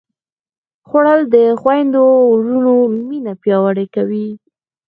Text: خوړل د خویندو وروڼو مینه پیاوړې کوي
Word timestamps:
خوړل 0.87 1.21
د 1.35 1.35
خویندو 1.61 2.03
وروڼو 2.31 2.75
مینه 3.07 3.33
پیاوړې 3.41 3.85
کوي 3.95 4.27